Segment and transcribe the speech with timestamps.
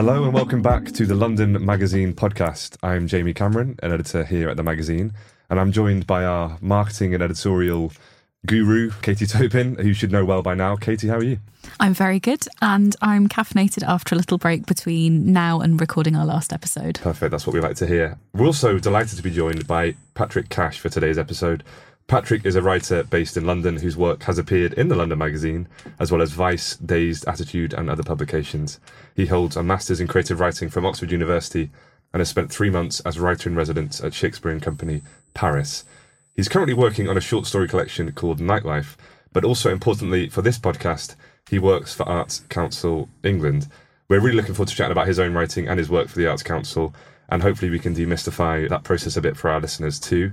[0.00, 2.78] Hello and welcome back to the London Magazine podcast.
[2.82, 5.12] I'm Jamie Cameron, an editor here at the magazine,
[5.50, 7.92] and I'm joined by our marketing and editorial
[8.46, 10.74] guru, Katie Topin, who you should know well by now.
[10.74, 11.38] Katie, how are you?
[11.80, 16.24] I'm very good, and I'm caffeinated after a little break between now and recording our
[16.24, 16.98] last episode.
[17.02, 18.18] Perfect, that's what we like to hear.
[18.32, 21.62] We're also delighted to be joined by Patrick Cash for today's episode.
[22.06, 25.68] Patrick is a writer based in London whose work has appeared in the London Magazine,
[25.98, 28.80] as well as Vice, Dazed, Attitude, and other publications.
[29.14, 31.70] He holds a Master's in Creative Writing from Oxford University
[32.12, 35.02] and has spent three months as writer in residence at Shakespeare and Company,
[35.34, 35.84] Paris.
[36.34, 38.96] He's currently working on a short story collection called Nightlife,
[39.32, 41.14] but also importantly for this podcast,
[41.48, 43.68] he works for Arts Council England.
[44.08, 46.26] We're really looking forward to chatting about his own writing and his work for the
[46.26, 46.94] Arts Council,
[47.28, 50.32] and hopefully we can demystify that process a bit for our listeners too.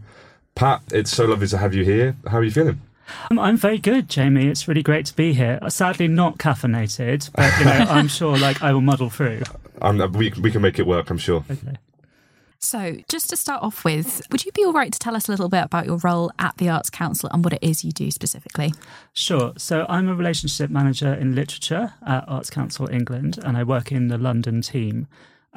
[0.57, 2.15] Pat, it's so lovely to have you here.
[2.25, 2.81] How are you feeling?
[3.29, 4.47] Um, I'm very good, Jamie.
[4.47, 5.59] It's really great to be here.
[5.69, 9.43] Sadly, not caffeinated, but you know, I'm sure like I will muddle through.
[9.83, 11.11] Um, we we can make it work.
[11.11, 11.45] I'm sure.
[11.49, 11.77] Okay.
[12.57, 15.31] So, just to start off with, would you be all right to tell us a
[15.31, 18.09] little bit about your role at the Arts Council and what it is you do
[18.09, 18.73] specifically?
[19.13, 19.53] Sure.
[19.57, 24.07] So, I'm a relationship manager in literature at Arts Council England, and I work in
[24.07, 25.07] the London team.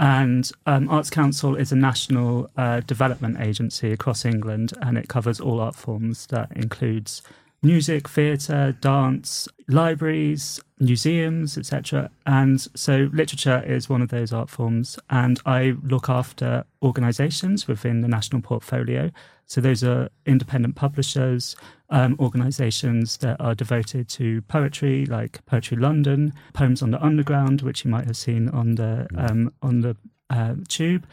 [0.01, 5.41] And um, Arts Council is a national uh, development agency across England, and it covers
[5.41, 6.27] all art forms.
[6.29, 7.21] That includes
[7.63, 12.11] music, theatre, dance, libraries, museums, etc.
[12.25, 14.99] And so literature is one of those art forms.
[15.11, 19.11] And I look after organisations within the national portfolio.
[19.45, 21.57] So those are independent publishers,
[21.91, 27.85] um, organisations that are devoted to poetry, like Poetry London, Poems on the Underground, which
[27.85, 29.97] you might have seen on the um, on the
[30.31, 31.07] uh, tube,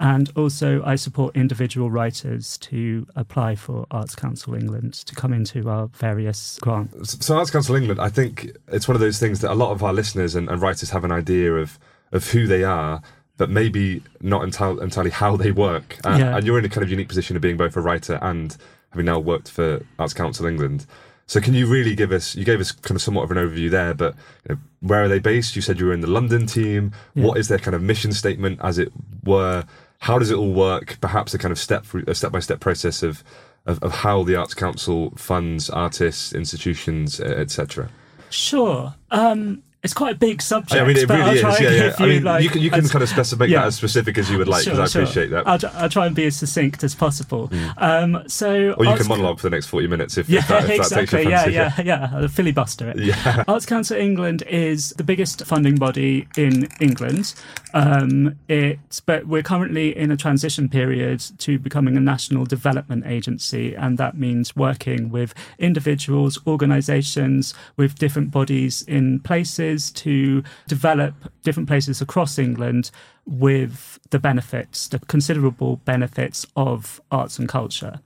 [0.00, 5.68] and also I support individual writers to apply for Arts Council England to come into
[5.68, 7.24] our various grants.
[7.24, 9.84] So, Arts Council England, I think it's one of those things that a lot of
[9.84, 11.78] our listeners and, and writers have an idea of
[12.10, 13.00] of who they are,
[13.36, 15.98] but maybe not entirely, entirely how they work.
[16.04, 16.36] Uh, Yeah.
[16.36, 18.56] And you're in a kind of unique position of being both a writer and
[18.94, 20.86] having now worked for Arts Council England.
[21.26, 22.34] So can you really give us?
[22.34, 24.14] You gave us kind of somewhat of an overview there, but
[24.48, 25.56] you know, where are they based?
[25.56, 26.92] You said you were in the London team.
[27.14, 27.24] Yeah.
[27.24, 28.92] What is their kind of mission statement, as it
[29.24, 29.64] were?
[30.00, 30.98] How does it all work?
[31.00, 33.24] Perhaps a kind of step through a step by step process of,
[33.66, 37.88] of of how the Arts Council funds artists, institutions, etc.
[38.28, 38.94] Sure.
[39.10, 40.80] Um, it's quite a big subject.
[40.80, 41.42] I mean, it really is.
[41.42, 41.70] Yeah, yeah.
[41.90, 43.60] give I you, mean, like, you can you can as- kind of specify yeah.
[43.60, 45.02] that as specific as you would like, because I Sure, sure.
[45.02, 45.46] appreciate that.
[45.46, 47.50] I'll, I'll try and be as succinct as possible.
[47.76, 50.48] Um, so, or you Arts can monologue for the next forty minutes if, Yeah, if,
[50.48, 51.06] that, if that exactly.
[51.06, 52.10] takes your Yeah, yeah, yeah.
[52.14, 52.98] I'll filibuster it.
[52.98, 53.44] Yeah.
[53.48, 57.34] Arts Council England is the biggest funding body in England.
[57.74, 63.74] Um, it's but we're currently in a transition period to becoming a national development agency,
[63.74, 71.68] and that means working with individuals, organisations, with different bodies in places to develop different
[71.68, 72.90] places across England
[73.26, 78.00] with the benefits, the considerable benefits of arts and culture.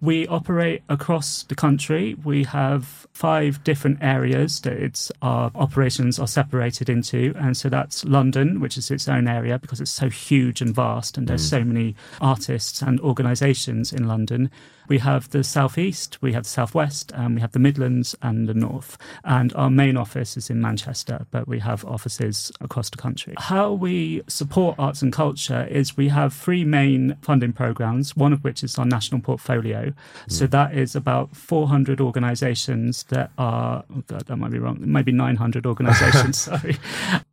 [0.00, 2.14] We operate across the country.
[2.24, 7.32] We have five different areas that it's our operations are separated into.
[7.36, 11.16] And so that's London, which is its own area because it's so huge and vast
[11.16, 11.50] and there's mm.
[11.50, 14.50] so many artists and organizations in London.
[14.88, 18.54] We have the southeast, we have the southwest, and we have the Midlands and the
[18.54, 18.98] north.
[19.24, 23.34] And our main office is in Manchester, but we have offices across the country.
[23.38, 28.44] How we support arts and culture is we have three main funding programs, one of
[28.44, 29.92] which is our national portfolio.
[30.28, 35.12] So that is about 400 organizations that are, oh God, that might be wrong, maybe
[35.12, 36.76] 900 organizations, sorry,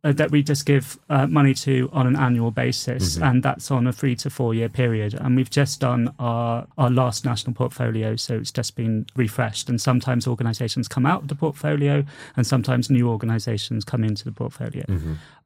[0.04, 3.16] uh, that we just give uh, money to on an annual basis.
[3.18, 5.14] And that's on a three to four year period.
[5.14, 8.16] And we've just done our, our last national portfolio.
[8.16, 9.68] So it's just been refreshed.
[9.68, 12.04] And sometimes organizations come out of the portfolio
[12.36, 14.84] and sometimes new organizations come into the portfolio.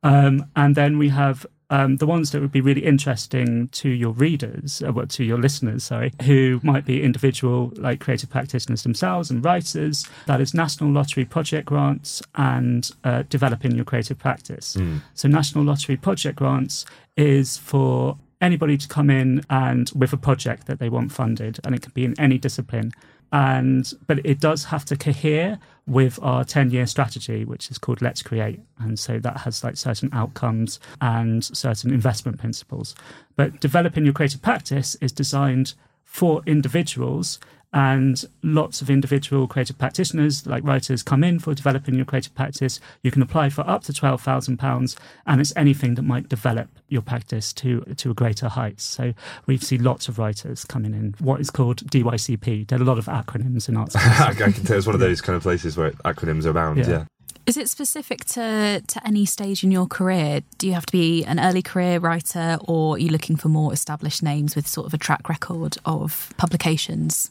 [0.03, 4.12] Um, and then we have um, the ones that would be really interesting to your
[4.12, 9.31] readers, uh, well, to your listeners, sorry, who might be individual, like creative practitioners themselves
[9.31, 10.06] and writers.
[10.26, 14.76] That is National Lottery project grants and uh, developing your creative practice.
[15.15, 16.85] So, National Lottery project grants
[17.17, 21.75] is for anybody to come in and with a project that they want funded, and
[21.75, 22.93] it can be in any discipline.
[23.33, 28.00] And but it does have to cohere with our 10 year strategy, which is called
[28.03, 28.61] Let's Create.
[28.79, 32.94] And so that has like certain outcomes and certain investment principles.
[33.37, 35.75] But developing your creative practice is designed
[36.05, 37.39] for individuals
[37.73, 42.81] and lots of individual creative practitioners like writers come in for developing your creative practice
[43.03, 44.97] you can apply for up to £12,000
[45.27, 49.13] and it's anything that might develop your practice to to a greater height so
[49.47, 52.99] we see lots of writers coming in what is called DYCP there are a lot
[52.99, 55.91] of acronyms in arts I can tell it's one of those kind of places where
[56.05, 56.79] acronyms are abound.
[56.79, 56.89] Yeah.
[56.89, 57.05] Yeah.
[57.47, 60.41] Is it specific to, to any stage in your career?
[60.59, 63.73] Do you have to be an early career writer or are you looking for more
[63.73, 67.31] established names with sort of a track record of publications?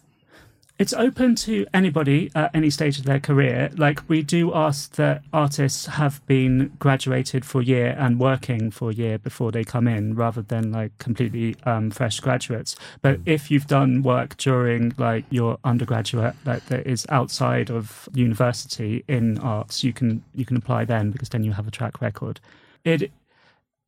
[0.77, 3.72] It's open to anybody at any stage of their career.
[3.77, 8.89] Like we do ask that artists have been graduated for a year and working for
[8.89, 12.75] a year before they come in, rather than like completely um, fresh graduates.
[13.01, 19.06] But if you've done work during like your undergraduate like, that is outside of university
[19.07, 22.42] in arts, you can you can apply then because then you have a track record.
[22.83, 23.12] It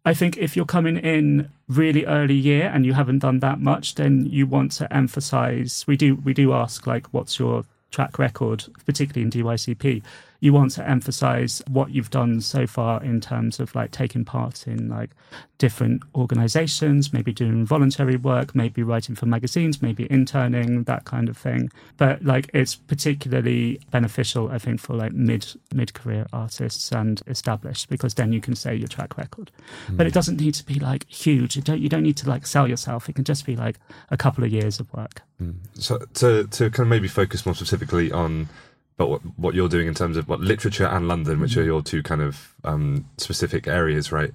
[0.07, 3.95] I think if you're coming in really early year and you haven't done that much,
[3.95, 5.83] then you want to emphasize.
[5.85, 10.01] We do we do ask like, what's your track record, particularly in DYCP,
[10.39, 14.67] you want to emphasize what you've done so far in terms of like taking part
[14.67, 15.09] in like
[15.57, 21.37] different organizations, maybe doing voluntary work, maybe writing for magazines, maybe interning, that kind of
[21.37, 21.71] thing.
[21.97, 27.89] But like it's particularly beneficial, I think, for like mid mid career artists and established
[27.89, 29.51] because then you can say your track record.
[29.87, 29.97] Mm.
[29.97, 31.55] But it doesn't need to be like huge.
[31.55, 33.09] You don't you don't need to like sell yourself.
[33.09, 33.79] It can just be like
[34.11, 35.23] a couple of years of work.
[35.41, 35.55] Mm.
[35.73, 38.49] So to to kind of maybe focus more specifically on
[38.97, 41.61] but what, what you're doing in terms of what literature and London, which mm-hmm.
[41.61, 44.31] are your two kind of um, specific areas, right?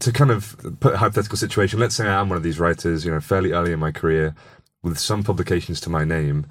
[0.00, 3.04] To kind of put a hypothetical situation, let's say I am one of these writers,
[3.04, 4.34] you know, fairly early in my career,
[4.82, 6.46] with some publications to my name.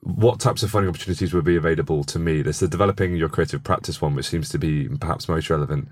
[0.00, 2.40] What types of funding opportunities would be available to me?
[2.40, 5.88] There's the developing your creative practice one, which seems to be perhaps most relevant.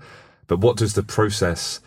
[0.47, 1.81] But what does the process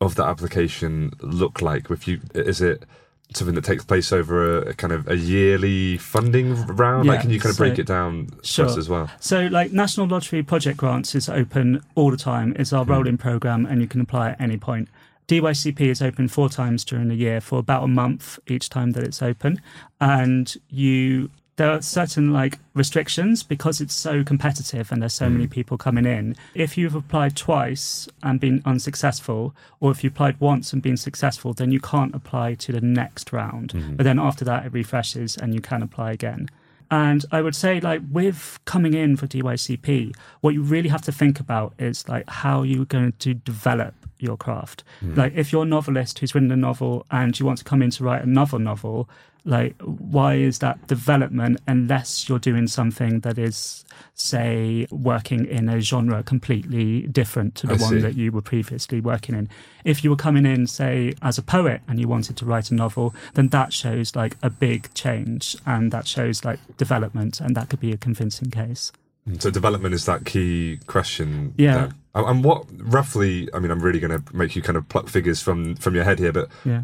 [0.00, 1.90] of that application look like?
[1.90, 2.84] If you is it
[3.32, 7.06] something that takes place over a, a, kind of a yearly funding round?
[7.06, 8.66] Yeah, like, can you kind of so, break it down sure.
[8.66, 9.10] for us as well?
[9.20, 12.54] So, like National Lottery Project Grants is open all the time.
[12.58, 12.90] It's our mm.
[12.90, 14.88] rolling program, and you can apply at any point.
[15.28, 19.04] DYCP is open four times during the year for about a month each time that
[19.04, 19.60] it's open,
[20.00, 25.32] and you there are certain like restrictions because it's so competitive and there's so mm.
[25.32, 26.36] many people coming in.
[26.54, 31.52] If you've applied twice and been unsuccessful, or if you applied once and been successful,
[31.52, 33.72] then you can't apply to the next round.
[33.72, 33.96] Mm.
[33.96, 36.48] But then after that, it refreshes and you can apply again.
[36.90, 41.12] And I would say, like, with coming in for DYCP, what you really have to
[41.12, 44.84] think about is like how you're going to develop your craft.
[45.02, 45.16] Mm.
[45.16, 47.90] Like, if you're a novelist who's written a novel and you want to come in
[47.90, 49.08] to write another novel,
[49.44, 55.80] like why is that development unless you're doing something that is say working in a
[55.80, 57.98] genre completely different to the I one see.
[58.00, 59.48] that you were previously working in
[59.84, 62.74] if you were coming in say as a poet and you wanted to write a
[62.74, 67.68] novel then that shows like a big change and that shows like development and that
[67.68, 68.92] could be a convincing case
[69.38, 71.54] so development is that key question.
[71.56, 71.90] Yeah.
[72.14, 73.48] And what roughly?
[73.54, 76.04] I mean, I'm really going to make you kind of pluck figures from from your
[76.04, 76.82] head here, but yeah.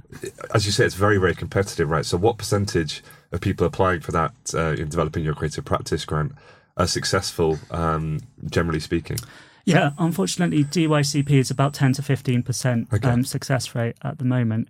[0.54, 2.04] as you say, it's very very competitive, right?
[2.04, 6.32] So, what percentage of people applying for that uh, in developing your creative practice grant
[6.76, 9.19] are successful, um, generally speaking?
[9.66, 13.08] Yeah, unfortunately, DYCP is about 10 to 15 percent okay.
[13.08, 14.69] um, success rate at the moment.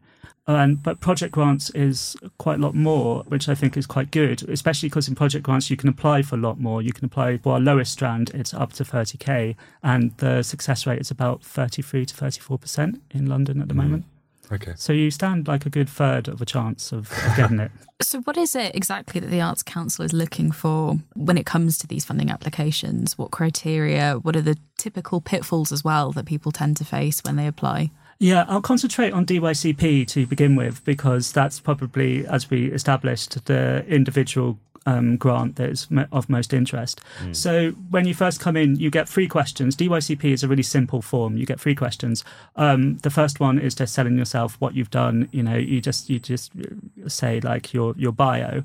[0.57, 4.49] And, but project grants is quite a lot more, which I think is quite good,
[4.49, 6.83] especially because in project grants you can apply for a lot more.
[6.83, 11.01] You can apply for our lowest strand, it's up to 30k, and the success rate
[11.01, 13.79] is about 33 to 34% in London at the mm.
[13.79, 14.05] moment.
[14.53, 14.73] Okay.
[14.77, 17.71] So you stand like a good third of a chance of, of getting it.
[18.03, 21.79] so, what is it exactly that the Arts Council is looking for when it comes
[21.79, 23.17] to these funding applications?
[23.17, 24.15] What criteria?
[24.15, 27.93] What are the typical pitfalls as well that people tend to face when they apply?
[28.23, 33.83] Yeah, I'll concentrate on DYCP to begin with because that's probably, as we established, the
[33.89, 37.01] individual um, grant that is of most interest.
[37.23, 37.35] Mm.
[37.35, 39.75] So when you first come in, you get three questions.
[39.75, 41.39] DYCP is a really simple form.
[41.39, 42.23] You get three questions.
[42.57, 45.31] Um, the first one is just telling yourself what you've done.
[45.33, 46.53] You know, you just you just
[47.09, 48.65] say like your your bio,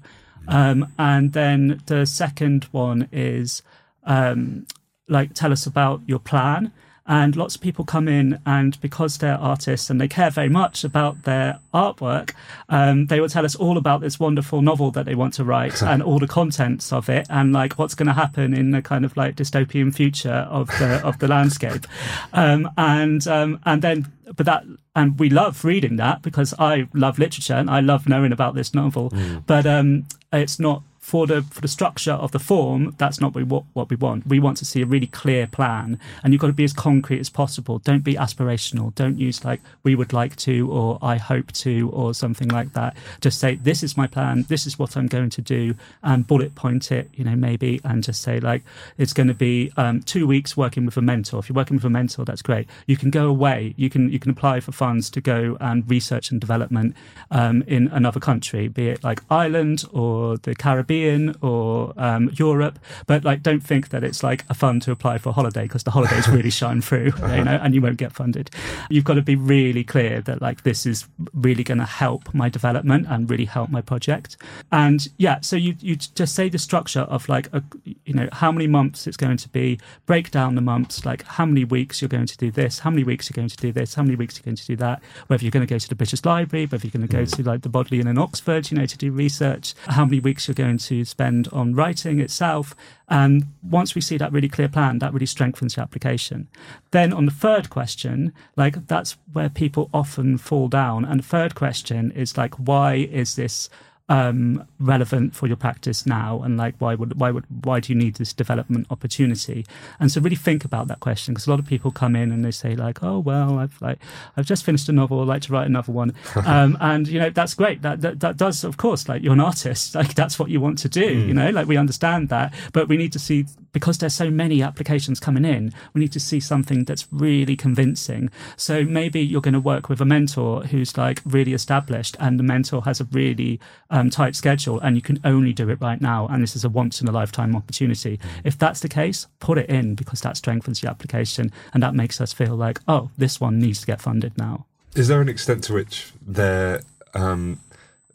[0.50, 3.64] um, and then the second one is
[4.04, 4.68] um,
[5.08, 6.74] like tell us about your plan.
[7.08, 10.84] And lots of people come in, and because they're artists and they care very much
[10.84, 12.34] about their artwork,
[12.70, 15.82] um, they will tell us all about this wonderful novel that they want to write
[15.84, 19.06] and all the contents of it, and like what's going to happen in the kind
[19.06, 21.86] of like dystopian future of the of the landscape.
[22.34, 27.20] Um, and um, and then, but that and we love reading that because I love
[27.20, 29.10] literature and I love knowing about this novel.
[29.12, 29.44] Mm.
[29.46, 33.64] But um, it's not for the for the structure of the form, that's not what
[33.74, 34.26] what we want.
[34.26, 37.20] We want to see a really clear plan, and you've got to be as concrete
[37.20, 37.78] as possible.
[37.78, 38.94] Don't be aspirational.
[38.96, 42.98] Don't use like we would like to or I hope to or something like that.
[43.22, 44.46] Just say this is my plan.
[44.48, 47.12] This is what I'm going to do, and bullet point it.
[47.14, 48.64] You know, maybe, and just say like
[48.98, 51.38] it's going to be um, two weeks working with a mentor.
[51.38, 52.68] If you're working with a mentor, that's great.
[52.88, 53.76] You can go away.
[53.78, 56.96] You can you can apply for funds to go and research and development
[57.30, 62.80] um, in another country, be it like Ireland or the Caribbean Caribbean or um, Europe,
[63.08, 65.84] but like don't think that it's like a fund to apply for a holiday because
[65.84, 68.50] the holidays really shine through, you know, and you won't get funded.
[68.90, 72.50] You've got to be really clear that like this is really going to help my
[72.50, 74.38] development and really help my project.
[74.72, 77.64] And yeah, so you you just say the structure of like a,
[78.06, 81.46] you know how many months it's going to be, break down the months, like how
[81.46, 83.96] many weeks you're going to do this, how many weeks you're going to do this,
[83.96, 85.96] how many weeks you're going to do that, whether you're going to go to the
[85.96, 88.86] British Library, whether you're going to go to like the Bodleian in Oxford, you know,
[88.86, 92.76] to do research, how many weeks you're going to spend on writing itself.
[93.08, 96.48] And once we see that really clear plan, that really strengthens the application.
[96.92, 101.06] Then on the third question, like that's where people often fall down.
[101.06, 103.70] And the third question is like, why is this
[104.08, 107.98] um, relevant for your practice now, and like why would why would why do you
[107.98, 109.66] need this development opportunity?
[110.00, 112.46] And so really think about that question because a lot of people come in and
[112.46, 114.00] they say like, oh well, I've like
[114.38, 116.14] I've just finished a novel, I'd like to write another one,
[116.46, 117.82] um, and you know that's great.
[117.82, 120.78] That, that that does of course like you're an artist, like that's what you want
[120.80, 121.24] to do.
[121.24, 121.28] Mm.
[121.28, 124.62] You know, like we understand that, but we need to see because there's so many
[124.62, 128.30] applications coming in, we need to see something that's really convincing.
[128.56, 132.44] So maybe you're going to work with a mentor who's like really established, and the
[132.44, 133.60] mentor has a really
[133.96, 136.70] um, tight schedule, and you can only do it right now, and this is a
[136.70, 138.18] once in a lifetime opportunity.
[138.18, 138.22] Mm.
[138.44, 142.20] If that's the case, put it in because that strengthens the application, and that makes
[142.20, 144.66] us feel like, oh, this one needs to get funded now.
[144.96, 146.82] Is there an extent to which there,
[147.14, 147.60] um,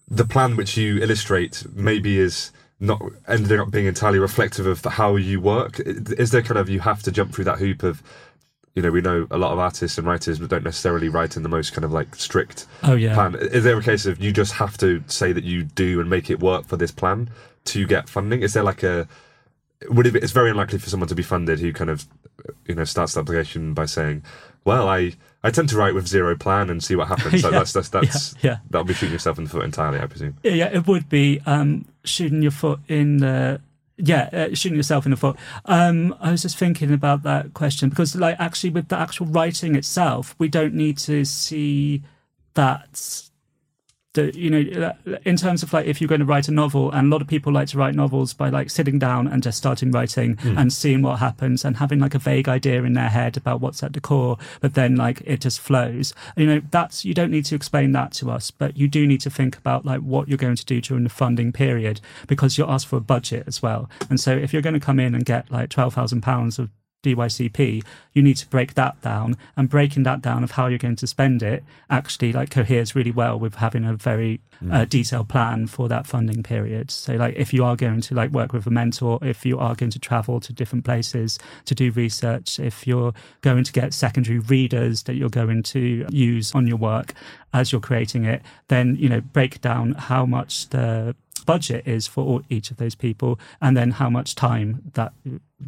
[0.09, 5.17] the plan which you illustrate maybe is not ending up being entirely reflective of how
[5.17, 5.81] you work?
[5.81, 8.03] Is there kind of you have to jump through that hoop of,
[8.75, 11.43] you know, we know a lot of artists and writers but don't necessarily write in
[11.43, 13.15] the most kind of like strict oh, yeah.
[13.15, 13.35] plan.
[13.35, 16.31] Is there a case of you just have to say that you do and make
[16.31, 17.31] it work for this plan
[17.67, 18.43] to get funding?
[18.43, 19.09] Is there like a
[19.89, 22.07] would it be, it's very unlikely for someone to be funded who kind of
[22.67, 24.23] you know starts the application by saying,
[24.65, 27.73] "Well, I I tend to write with zero plan and see what happens." yeah, that's
[27.73, 28.59] that's that's yeah, yeah.
[28.69, 30.37] that'll be shooting yourself in the foot entirely, I presume.
[30.43, 33.61] Yeah, it would be um, shooting your foot in the
[34.03, 35.37] yeah, uh, shooting yourself in the foot.
[35.67, 39.75] Um, I was just thinking about that question because, like, actually, with the actual writing
[39.75, 42.03] itself, we don't need to see
[42.55, 43.30] that
[44.15, 44.93] that you know
[45.25, 47.29] in terms of like if you're going to write a novel and a lot of
[47.29, 50.59] people like to write novels by like sitting down and just starting writing mm.
[50.59, 53.85] and seeing what happens and having like a vague idea in their head about what's
[53.85, 57.45] at the core but then like it just flows you know that's you don't need
[57.45, 60.37] to explain that to us but you do need to think about like what you're
[60.37, 63.89] going to do during the funding period because you're asked for a budget as well
[64.09, 66.69] and so if you're going to come in and get like 12,000 pounds of
[67.03, 69.37] DYCP, you need to break that down.
[69.57, 73.11] And breaking that down of how you're going to spend it actually like coheres really
[73.11, 74.73] well with having a very mm.
[74.75, 76.91] uh, detailed plan for that funding period.
[76.91, 79.75] So like if you are going to like work with a mentor, if you are
[79.75, 84.39] going to travel to different places to do research, if you're going to get secondary
[84.39, 87.15] readers that you're going to use on your work
[87.53, 91.15] as you're creating it, then you know break down how much the
[91.47, 95.13] budget is for each of those people, and then how much time that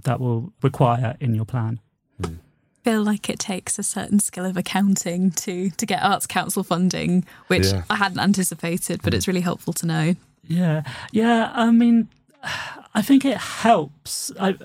[0.05, 1.81] that will require in your plan.
[2.21, 2.39] Mm.
[2.85, 7.25] Feel like it takes a certain skill of accounting to to get Arts Council funding,
[7.47, 7.85] which yeah.
[7.91, 9.17] I hadn't anticipated, but mm.
[9.17, 10.15] it's really helpful to know.
[10.47, 11.53] Yeah, yeah.
[11.55, 12.09] I mean,
[12.95, 14.33] I think it helps.
[14.39, 14.57] I,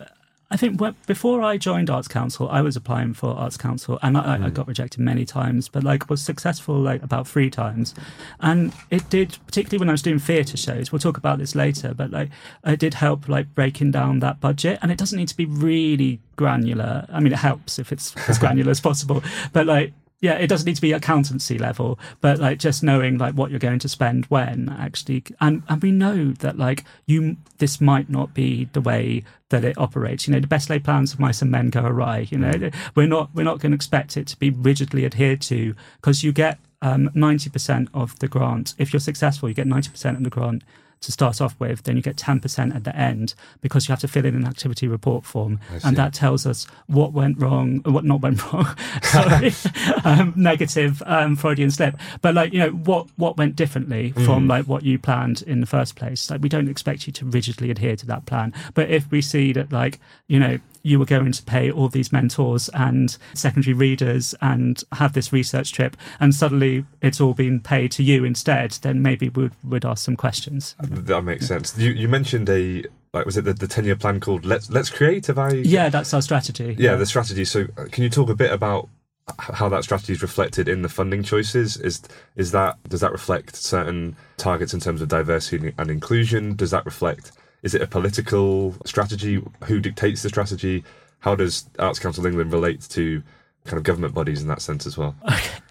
[0.50, 4.38] I think before I joined Arts Council, I was applying for Arts Council, and I,
[4.38, 4.46] mm.
[4.46, 7.94] I, got rejected many times, but like was successful like about three times,
[8.40, 10.90] and it did particularly when I was doing theatre shows.
[10.90, 12.30] We'll talk about this later, but like
[12.66, 16.22] it did help like breaking down that budget, and it doesn't need to be really
[16.38, 17.06] granular.
[17.12, 20.66] I mean, it helps if it's as granular as possible, but like yeah, it doesn't
[20.66, 24.26] need to be accountancy level, but like just knowing like what you're going to spend
[24.26, 29.24] when actually, and and we know that like you, this might not be the way
[29.50, 30.28] that it operates.
[30.28, 32.28] You know, the best laid plans of mice and men go awry.
[32.32, 32.74] You know, mm.
[32.96, 36.32] we're not we're not going to expect it to be rigidly adhered to because you
[36.32, 38.74] get um, ninety percent of the grant.
[38.80, 40.64] If you're successful, you get ninety percent of the grant
[41.02, 44.08] to start off with, then you get 10% at the end because you have to
[44.08, 45.60] fill in an activity report form.
[45.84, 48.68] And that tells us what went wrong, what not went wrong.
[49.04, 49.54] Sorry,
[50.04, 51.98] um, negative um, Freudian slip.
[52.22, 54.26] But like, you know, what, what went differently mm.
[54.26, 56.30] from like what you planned in the first place.
[56.30, 58.54] Like, we don't expect you to rigidly adhere to that plan.
[58.74, 62.12] But if we see that like, you know, you were going to pay all these
[62.12, 67.92] mentors and secondary readers and have this research trip, and suddenly it's all been paid
[67.94, 70.76] to you instead, then maybe we'd, ask some questions.
[70.80, 71.78] That makes sense.
[71.78, 74.90] You, you mentioned a like was it the, the 10 year plan called let's let's
[74.90, 75.28] create?
[75.28, 76.76] Have i yeah that's our strategy.
[76.78, 77.46] Yeah, yeah, the strategy.
[77.46, 78.90] So uh, can you talk a bit about
[79.38, 81.78] how that strategy is reflected in the funding choices?
[81.78, 82.02] Is
[82.36, 86.56] is that does that reflect certain targets in terms of diversity and inclusion?
[86.56, 87.32] Does that reflect
[87.64, 89.44] is it a political strategy?
[89.66, 90.84] Who dictates the strategy?
[91.20, 93.24] How does Arts Council England relate to
[93.66, 95.16] kind of government bodies in that sense as well?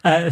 [0.06, 0.30] Uh,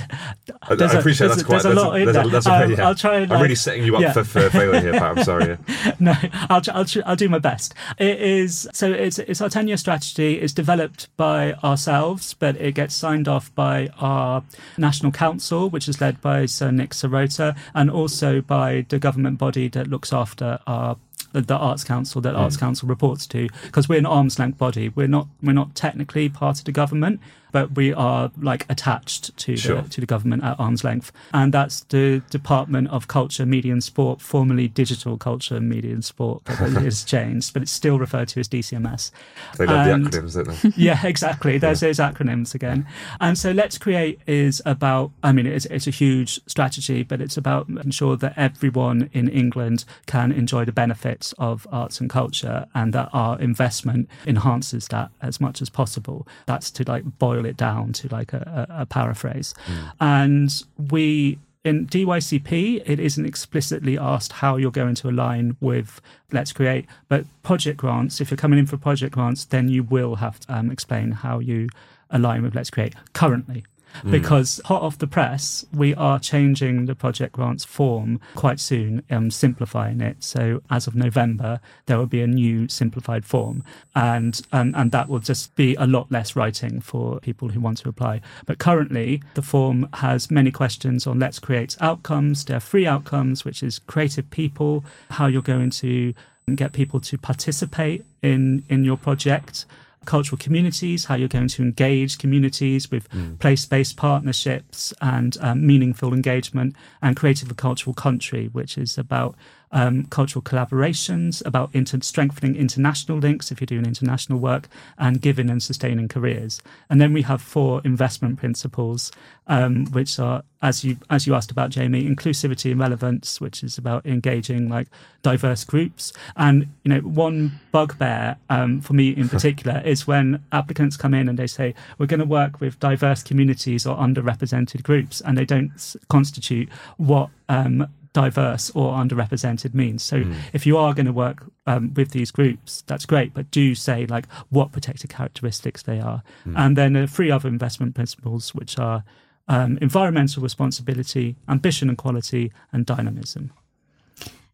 [0.62, 1.64] I, I appreciate that's quite.
[1.64, 1.94] There's a lot
[2.30, 2.46] there's.
[2.46, 2.86] A, a, Um, yeah.
[2.86, 4.12] I'll try and, I'm like- really setting you up yeah.
[4.12, 5.18] for, for failure here, Pat.
[5.18, 5.58] I'm sorry.
[5.66, 5.94] Yeah.
[5.98, 6.14] no,
[6.48, 7.74] I'll, I'll, I'll do my best.
[7.98, 10.34] It is so it's it's our ten year strategy.
[10.34, 14.44] It's developed by ourselves, but it gets signed off by our
[14.78, 19.66] national council, which is led by Sir Nick Serota, and also by the government body
[19.70, 20.98] that looks after our
[21.34, 22.60] the, the Arts Council that Arts mm.
[22.60, 24.88] Council reports to, because we're an arm's length body.
[24.88, 27.20] We're not we're not technically part of the government,
[27.54, 29.82] but we are like attached to Sure.
[29.82, 33.82] the, to the government at arm's length, and that's the Department of Culture, Media and
[33.84, 38.28] Sport, formerly Digital Culture, Media and Sport, but it has changed, but it's still referred
[38.28, 39.12] to as DCMS.
[39.56, 40.82] They love And- the acronyms, don't they?
[40.88, 41.58] Yeah, exactly.
[41.58, 42.86] There's those acronyms again.
[43.20, 47.36] And so Let's Create is about, I mean, it's, it's a huge strategy, but it's
[47.36, 52.66] about making sure that everyone in England can enjoy the benefits of arts and culture
[52.74, 56.26] and that our investment enhances that as much as possible.
[56.46, 59.54] That's to like boil it down to like a, a, paraphrase.
[60.00, 60.50] And
[60.90, 66.84] we in DYCP, it isn't explicitly asked how you're going to align with Let's Create,
[67.08, 70.54] but project grants, if you're coming in for project grants, then you will have to
[70.54, 71.70] um, explain how you
[72.10, 73.64] align with Let's Create currently.
[74.10, 79.30] Because hot off the press, we are changing the project grants form quite soon, um,
[79.30, 80.22] simplifying it.
[80.22, 83.62] So as of November, there will be a new simplified form,
[83.94, 87.78] and um, and that will just be a lot less writing for people who want
[87.78, 88.20] to apply.
[88.46, 92.44] But currently, the form has many questions on Let's Create outcomes.
[92.44, 96.14] There are three outcomes, which is creative people, how you're going to
[96.54, 99.64] get people to participate in in your project
[100.04, 103.08] cultural communities, how you're going to engage communities with
[103.38, 109.34] place based partnerships and um, meaningful engagement, and creative and cultural country, which is about
[109.74, 115.50] um, cultural collaborations, about inter- strengthening international links if you're doing international work, and giving
[115.50, 116.62] and sustaining careers.
[116.88, 119.10] And then we have four investment principles,
[119.48, 123.76] um, which are, as you as you asked about, Jamie, inclusivity and relevance, which is
[123.76, 124.86] about engaging like
[125.22, 126.12] diverse groups.
[126.36, 131.28] And you know, one bugbear um, for me in particular is when applicants come in
[131.28, 135.44] and they say we're going to work with diverse communities or underrepresented groups, and they
[135.44, 137.30] don't constitute what.
[137.48, 140.02] Um, diverse or underrepresented means.
[140.02, 140.16] So
[140.54, 144.06] if you are going to work um, with these groups, that's great, but do say
[144.06, 146.22] like what protected characteristics they are.
[146.56, 149.04] And then there are three other investment principles, which are
[149.48, 153.52] um, environmental responsibility, ambition and quality, and dynamism.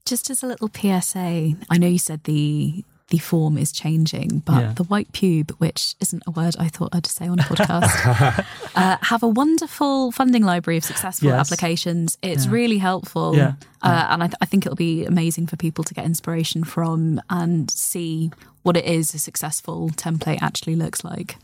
[0.05, 4.61] Just as a little PSA, I know you said the the form is changing, but
[4.61, 4.73] Yeah.
[4.75, 8.45] the white pube, which isn't a word I thought I'd say on a podcast,
[8.77, 11.41] uh, have a wonderful funding library of successful Yes.
[11.51, 12.17] applications.
[12.23, 12.53] It's Yeah.
[12.53, 13.37] really helpful.
[13.37, 13.55] Yeah.
[13.83, 17.21] Uh, and I, th- I think it'll be amazing for people to get inspiration from
[17.29, 18.31] and see
[18.63, 21.37] what it is a successful template actually looks like.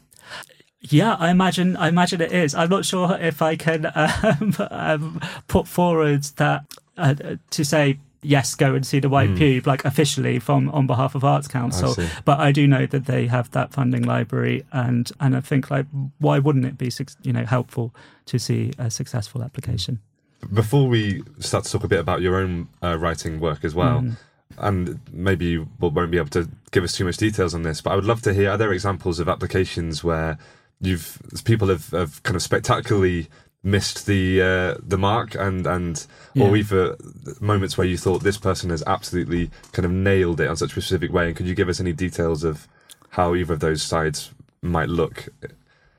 [0.81, 1.76] Yeah, I imagine.
[1.76, 2.55] I imagine it is.
[2.55, 6.64] I'm not sure if I can um, um, put forward that
[6.96, 7.14] uh,
[7.50, 11.25] to say yes, go and see the white pube like officially from on behalf of
[11.25, 11.95] Arts Council.
[11.95, 12.09] see.
[12.25, 15.87] But I do know that they have that funding library, and and I think like
[16.19, 16.91] why wouldn't it be
[17.23, 17.95] you know helpful
[18.27, 20.01] to see a successful application?
[20.53, 24.05] Before we start to talk a bit about your own uh, writing work as well,
[24.59, 27.91] and maybe you won't be able to give us too much details on this, but
[27.91, 30.39] I would love to hear are there examples of applications where
[30.81, 33.29] you've people have, have kind of spectacularly
[33.74, 36.55] missed the uh, the mark and and or Yeah.
[36.62, 36.96] either
[37.40, 40.81] moments where you thought this person has absolutely kind of nailed it on such a
[40.81, 42.68] specific way and could you give us any details of
[43.11, 44.31] how either of those sides
[44.62, 45.29] might look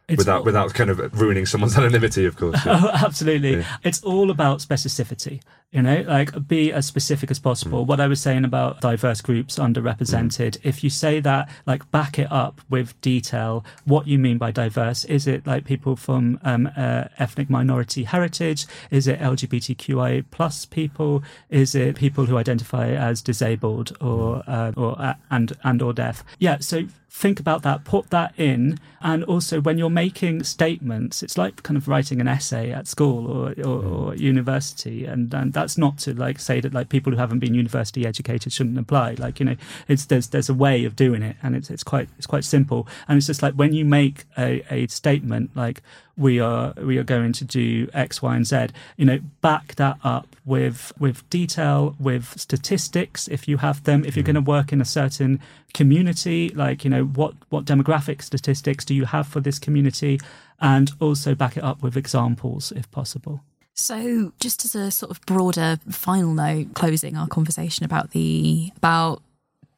[0.07, 2.79] It's without all- without kind of ruining someone's anonymity of course yeah.
[2.83, 3.57] Oh, absolutely.
[3.57, 3.77] Yeah.
[3.83, 5.41] It's all about specificity.
[5.71, 7.83] You know, like be as specific as possible.
[7.83, 7.87] Mm.
[7.87, 12.31] What I was saying about diverse groups, underrepresented, if you say that, like back it
[12.31, 15.03] up with detail, what you mean by diverse.
[15.05, 18.65] Is it like people from um, uh, ethnic minority heritage?
[18.91, 21.21] Is it LGBTQIA plus people?
[21.49, 26.23] Is it people who identify as disabled or uh, or uh, and and or deaf?
[26.39, 26.59] Yeah.
[26.59, 31.63] So think about that, put that in, and also when you're making statements, it's like
[31.63, 35.97] kind of writing an essay at school or or, or university, and and that's not
[35.97, 39.15] to like say that like people who haven't been university educated shouldn't apply.
[39.17, 39.55] Like you know,
[39.87, 42.87] it's there's there's a way of doing it, and it's it's quite it's quite simple,
[43.07, 45.81] and it's just like when you make a, a statement like
[46.15, 48.67] we are we are going to do X, Y, and Z.
[48.97, 54.05] You know, back that up with with detail, with statistics if you have them.
[54.05, 54.33] If you're mm-hmm.
[54.33, 55.39] going to work in a certain
[55.73, 60.19] community, like you know, what what demographic statistics do you have for this community,
[60.61, 63.41] and also back it up with examples if possible.
[63.79, 69.21] So, just as a sort of broader final note, closing our conversation about the about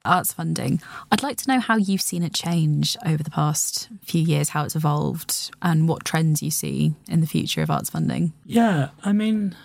[0.06, 0.82] arts funding.
[1.12, 4.64] I'd like to know how you've seen it change over the past few years, how
[4.64, 8.32] it's evolved, and what trends you see in the future of arts funding.
[8.46, 9.56] Yeah, I mean,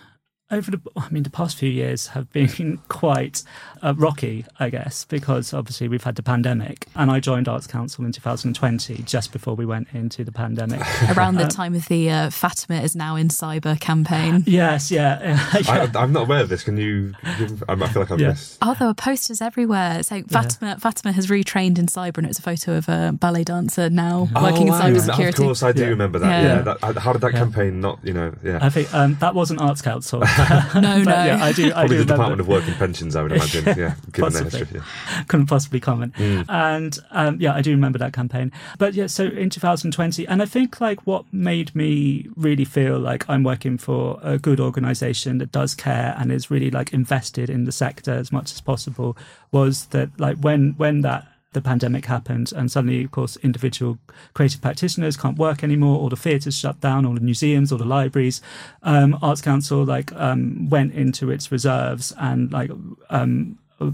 [0.54, 3.42] over the I mean the past few years have been quite
[3.84, 8.04] uh, rocky, I guess, because obviously we've had the pandemic, and I joined Arts Council
[8.04, 10.80] in 2020, just before we went into the pandemic.
[11.16, 14.42] Around the time of the uh, Fatima is now in cyber campaign.
[14.54, 15.36] Yes, yeah.
[15.52, 15.90] yeah.
[15.96, 16.62] I, am not aware of this.
[16.62, 17.14] Can you?
[17.38, 18.28] Give, I feel like I've yeah.
[18.28, 18.58] missed.
[18.62, 20.70] Oh, there were posters everywhere saying Fatima.
[20.70, 20.76] Yeah.
[20.76, 24.28] Fatima has retrained in cyber, and it was a photo of a ballet dancer now
[24.36, 24.86] oh, working wow.
[24.86, 25.42] in cyber security.
[25.42, 26.42] Of course, I do remember that.
[26.42, 26.60] Yeah.
[26.62, 27.98] That, how did that campaign not?
[28.04, 28.60] You know, yeah.
[28.62, 30.20] I think um, that wasn't Arts Council.
[30.74, 31.11] no, no.
[31.12, 31.70] Yeah, I do.
[31.70, 33.64] Probably I do the Department of Work and Pensions, I would imagine.
[33.66, 34.50] yeah, given possibly.
[34.50, 34.80] their history.
[34.80, 35.22] Yeah.
[35.24, 36.14] Couldn't possibly comment.
[36.14, 36.46] Mm.
[36.48, 38.52] And um, yeah, I do remember that campaign.
[38.78, 43.28] But yeah, so in 2020, and I think like what made me really feel like
[43.28, 47.64] I'm working for a good organisation that does care and is really like invested in
[47.64, 49.16] the sector as much as possible
[49.52, 53.98] was that like when when that the pandemic happened, and suddenly, of course, individual
[54.34, 55.98] creative practitioners can't work anymore.
[55.98, 58.42] All the theatres shut down, all the museums, all the libraries.
[58.82, 62.70] Um, Arts Council like um, went into its reserves and like
[63.10, 63.90] um, uh,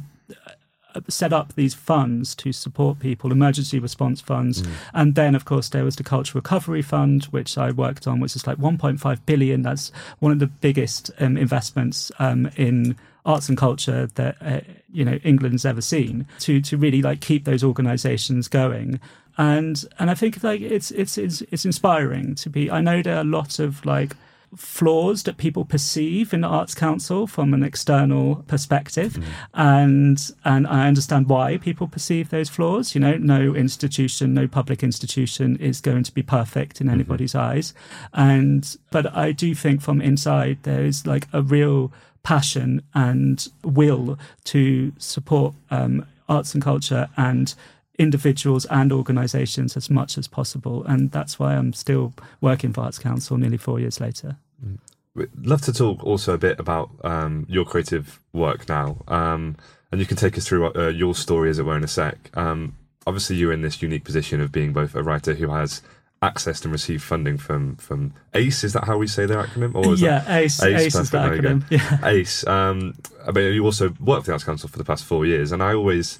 [1.09, 4.73] set up these funds to support people, emergency response funds, mm.
[4.93, 8.35] and then of course there was the Cultural Recovery Fund, which I worked on, which
[8.35, 9.63] is like 1.5 billion.
[9.63, 14.61] That's one of the biggest um, investments um, in arts and culture that uh,
[14.93, 19.01] you know England's ever seen to to really like keep those organisations going.
[19.39, 22.71] And and I think like it's it's it's it's inspiring to be.
[22.71, 24.17] I know there are a lot of like
[24.57, 29.25] flaws that people perceive in the Arts Council from an external perspective, mm.
[29.55, 32.95] and and I understand why people perceive those flaws.
[32.95, 36.95] You know, no institution, no public institution is going to be perfect in mm-hmm.
[36.95, 37.51] anybody's mm-hmm.
[37.51, 37.75] eyes,
[38.13, 44.19] and but I do think from inside there is like a real passion and will
[44.45, 47.55] to support um, arts and culture and
[47.99, 50.85] individuals and organisations as much as possible.
[50.85, 54.37] And that's why I'm still working for Arts Council nearly four years later.
[54.65, 54.79] Mm.
[55.15, 58.99] We'd love to talk also a bit about um, your creative work now.
[59.09, 59.57] Um,
[59.91, 62.31] and you can take us through uh, your story, as it were, in a sec.
[62.35, 65.83] Um, obviously, you're in this unique position of being both a writer who has
[66.23, 68.65] accessed and received funding from from ACE.
[68.65, 69.75] Is that how we say their acronym?
[69.75, 70.63] Or is yeah, ACE.
[70.63, 71.65] ACE, ACE is the acronym.
[71.71, 71.99] Yeah.
[72.07, 72.47] ACE.
[72.47, 72.95] Um,
[73.27, 75.63] I mean, you also worked for the Arts Council for the past four years, and
[75.63, 76.19] I always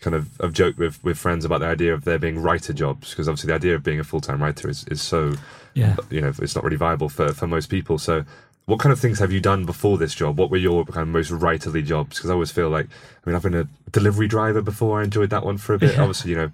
[0.00, 3.10] kind of have joked with with friends about the idea of there being writer jobs
[3.10, 5.34] because obviously the idea of being a full time writer is is so
[5.74, 7.98] yeah you know it's not really viable for for most people.
[7.98, 8.24] So.
[8.66, 10.38] What kind of things have you done before this job?
[10.38, 12.16] What were your kind of most writerly jobs?
[12.16, 15.00] Because I always feel like, I mean, I've been a delivery driver before.
[15.00, 15.94] I enjoyed that one for a bit.
[15.94, 16.02] Yeah.
[16.02, 16.50] Obviously, you know,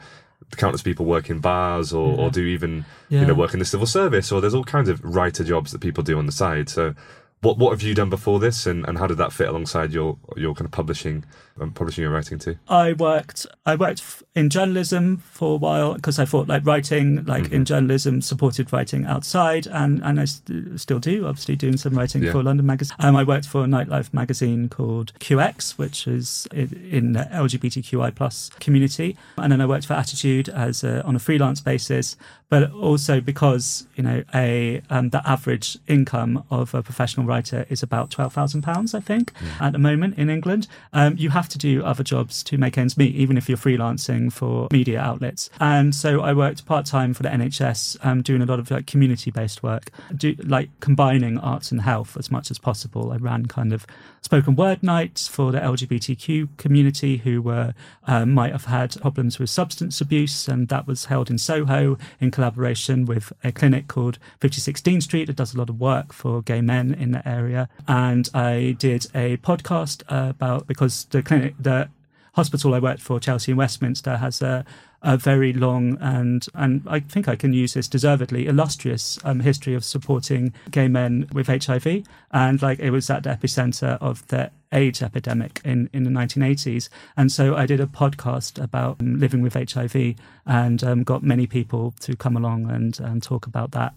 [0.57, 2.21] countless people work in bars or, yeah.
[2.23, 3.21] or do even yeah.
[3.21, 5.81] you know work in the civil service or there's all kinds of writer jobs that
[5.81, 6.95] people do on the side so
[7.41, 10.17] what what have you done before this and, and how did that fit alongside your
[10.37, 11.25] your kind of publishing
[11.61, 14.03] um, publishing your writing too i worked i worked
[14.35, 17.55] in journalism for a while because i thought like writing like mm-hmm.
[17.55, 22.23] in journalism supported writing outside and and i st- still do obviously doing some writing
[22.23, 22.33] yeah.
[22.33, 27.13] for london magazine um, i worked for a nightlife magazine called qx which is in
[27.13, 31.61] the lgbtqi plus community and then i worked for attitude as a, on a freelance
[31.61, 32.17] basis
[32.49, 37.83] but also because you know a um, the average income of a professional writer is
[37.83, 39.61] about twelve thousand pounds, I think, mm.
[39.61, 40.67] at the moment in England.
[40.93, 44.33] Um, you have to do other jobs to make ends meet, even if you're freelancing
[44.33, 45.51] for media outlets.
[45.61, 48.87] And so I worked part time for the NHS, um, doing a lot of like
[48.87, 53.13] community based work, do, like combining arts and health as much as possible.
[53.13, 53.87] I ran kind of
[54.23, 57.75] spoken word nights for the LGBTQ community who were
[58.07, 62.31] um, might have had problems with substance abuse, and that was held in Soho in
[62.31, 66.43] collaboration with a clinic called 56 Dean Street that does a lot of work for
[66.43, 67.69] gay men in the area.
[67.87, 71.89] And I did a podcast uh, about because the clinic, the
[72.35, 74.65] hospital I worked for, Chelsea and Westminster, has a
[75.03, 79.75] a very long and and I think I can use this deservedly illustrious um, history
[79.75, 84.51] of supporting gay men with HIV, and like it was at the epicenter of the
[84.73, 89.41] AIDS epidemic in in the 1980s, and so I did a podcast about um, living
[89.41, 93.95] with HIV and um, got many people to come along and and talk about that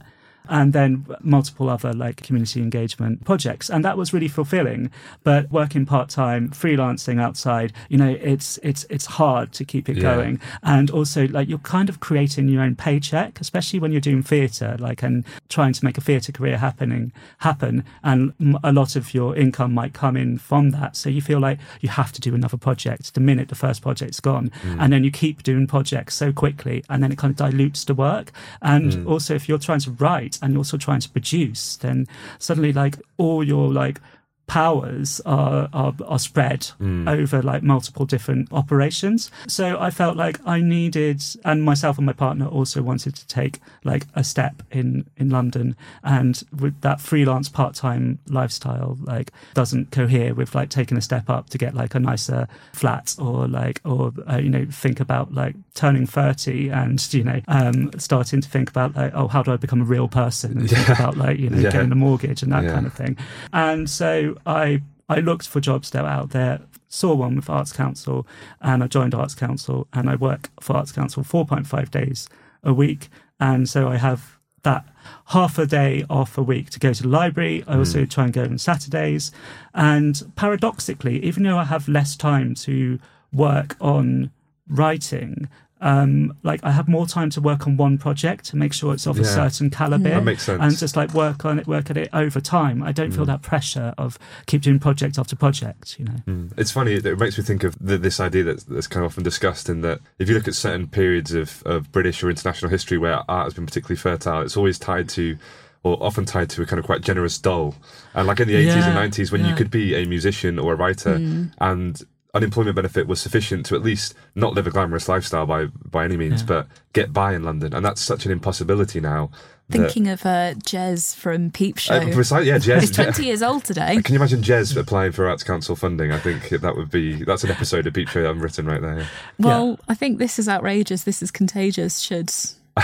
[0.49, 3.69] and then multiple other like community engagement projects.
[3.69, 4.91] And that was really fulfilling.
[5.23, 9.97] But working part time, freelancing outside, you know, it's it's it's hard to keep it
[9.97, 10.04] yeah.
[10.04, 10.41] going.
[10.63, 14.75] And also like you're kind of creating your own paycheck, especially when you're doing theatre,
[14.80, 17.84] like and trying to make a theatre career happening happen.
[18.04, 20.95] And a lot of your income might come in from that.
[20.95, 24.19] So you feel like you have to do another project the minute the first project's
[24.19, 24.51] gone.
[24.63, 24.77] Mm.
[24.80, 27.93] And then you keep doing projects so quickly and then it kind of dilutes the
[27.93, 28.32] work.
[28.62, 29.10] And mm.
[29.10, 32.08] also if you're trying to write and also trying to produce, then
[32.39, 34.00] suddenly like all your like
[34.48, 36.67] powers are are, are spread
[37.08, 39.32] over like multiple different operations.
[39.48, 43.62] So I felt like I needed, and myself and my partner also wanted to take
[43.86, 49.91] like a step in in London, and with that freelance part time lifestyle, like doesn't
[49.91, 53.80] cohere with like taking a step up to get like a nicer flat or like
[53.86, 58.50] or uh, you know think about like turning thirty and you know um starting to
[58.50, 61.40] think about like oh how do I become a real person and think about like
[61.40, 61.72] you know Yeah.
[61.72, 62.74] getting a mortgage and that Yeah.
[62.74, 63.18] kind of thing.
[63.54, 67.74] And so I I looked for jobs that were out there, saw one with Arts
[67.74, 68.26] Council,
[68.62, 72.30] and I joined Arts Council, and I work for Arts Council 4.5 days
[72.64, 74.86] a week, and so I have that
[75.28, 77.64] half a day off a week to go to the library.
[77.68, 79.32] I also try and go on Saturdays,
[79.74, 83.00] and paradoxically, even though I have less time to
[83.34, 84.32] work on
[84.72, 85.48] writing.
[85.84, 89.08] Um, like I have more time to work on one project to make sure it's
[89.08, 89.28] of a Yeah.
[89.34, 90.62] certain caliber That makes sense.
[90.62, 92.84] and just like work on it, work at it over time.
[92.84, 93.16] I don't Mm.
[93.16, 95.96] feel that pressure of keep doing project after project.
[95.98, 96.52] You know, Mm.
[96.56, 96.94] It's funny.
[96.94, 99.82] It makes me think of the, this idea that's, that's kind of often discussed in
[99.82, 103.46] that if you look at certain periods of, of British or international history where art
[103.46, 105.36] has been particularly fertile, it's always tied to,
[105.82, 107.74] or often tied to a kind of quite generous dole.
[108.14, 109.56] And like in the 80s and 90s, when you yeah.
[109.56, 111.16] could be a musician or a writer
[111.60, 116.06] and unemployment benefit was sufficient to at least not live a glamorous lifestyle by by
[116.06, 116.48] any means, Yeah.
[116.48, 117.74] but get by in London.
[117.74, 119.30] And that's such an impossibility now.
[119.70, 121.94] that- Thinking of uh, Jez from Peep Show.
[121.96, 122.94] Uh, precise, yeah, He's Jez.
[122.96, 124.02] 20 years old today.
[124.02, 126.12] Can you imagine Jez applying for Arts Council funding?
[126.12, 129.08] I think that would be that's an episode of Peep Show I'm written right there.
[129.39, 131.04] Well, I think this is outrageous.
[131.04, 132.00] This is contagious.
[132.00, 132.32] Should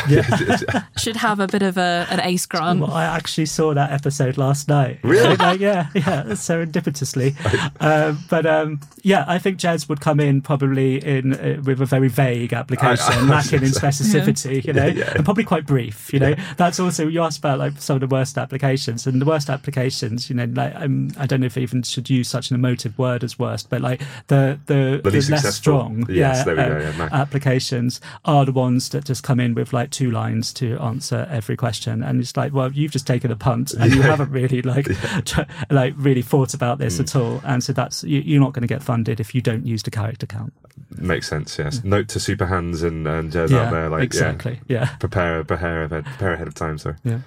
[0.97, 2.79] should have a bit of a an ace grant.
[2.81, 4.99] well, I actually saw that episode last night.
[5.03, 5.35] Really?
[5.47, 6.23] Like, yeah, yeah,
[6.67, 7.35] serendipitously.
[7.81, 11.85] um, but um, yeah, I think Jez would come in probably in uh, with a
[11.85, 14.63] very vague application, I- I lacking in gonna specificity.
[14.65, 15.13] You know, yeah.
[15.15, 16.11] and probably quite brief.
[16.13, 19.25] You know, that's also you asked about like some of the worst applications, and the
[19.25, 20.29] worst applications.
[20.29, 22.97] You know, like um, I don't know if I even should use such an emotive
[22.97, 26.83] word as worst, but like the the, The least less strong, Yes, yeah, there we
[26.83, 30.77] go, yeah, applications are the ones that just come in with like two lines to
[30.79, 34.31] answer every question, and it's like, well, you've just taken a punt, and you haven't
[34.31, 34.85] really like
[35.25, 37.01] tr- like really thought about this mm.
[37.01, 39.65] at all, and so that's you, you're not going to get funded if you don't
[39.65, 40.53] use the character count.
[40.91, 41.57] Makes sense.
[41.57, 41.83] Yes.
[41.83, 44.59] Note to Super Hans and and Jez out there, like exactly.
[44.67, 44.95] yeah, Yeah.
[44.97, 46.77] prepare prepare ahead, prepare ahead of time.
[46.77, 46.95] Sorry.
[47.03, 47.19] yeah,